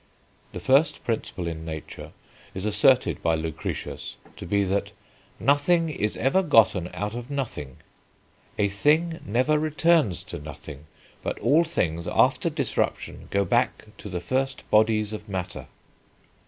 [0.51, 2.11] The first principle in nature
[2.55, 4.93] is asserted by Lucretius to be that
[5.39, 7.77] "Nothing is ever gotten out of nothing."
[8.57, 10.87] "A thing never returns to nothing,
[11.21, 15.67] but all things after disruption go back to the first bodies of matter."